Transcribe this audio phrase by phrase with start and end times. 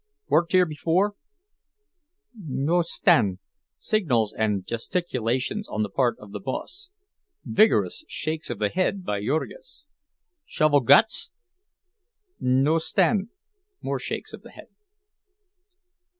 [0.29, 1.13] "Worked here before?"
[2.35, 3.37] "No 'stand."
[3.77, 6.89] (Signals and gesticulations on the part of the boss.
[7.45, 9.85] Vigorous shakes of the head by Jurgis.)
[10.47, 11.29] "Shovel guts?"
[12.39, 13.29] "No 'stand."
[13.83, 14.69] (More shakes of the head.)